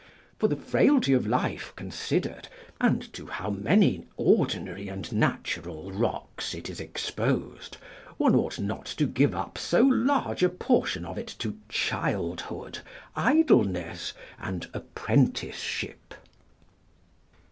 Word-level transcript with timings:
For 0.39 0.47
the 0.47 0.55
frailty 0.55 1.13
of 1.13 1.27
life 1.27 1.73
considered, 1.75 2.47
and 2.79 3.13
to 3.13 3.27
how 3.27 3.51
many 3.51 4.07
ordinary 4.17 4.87
and 4.87 5.11
natural 5.13 5.91
rocks 5.91 6.55
it 6.55 6.71
is 6.71 6.79
exposed, 6.79 7.77
one 8.17 8.33
ought 8.35 8.57
not 8.57 8.87
to 8.97 9.05
give 9.05 9.35
up 9.35 9.59
so 9.59 9.83
large 9.83 10.41
a 10.41 10.49
portion 10.49 11.05
of 11.05 11.19
it 11.19 11.27
to 11.37 11.59
childhood, 11.69 12.79
idleness, 13.15 14.13
and 14.39 14.67
apprenticeship. 14.73 16.15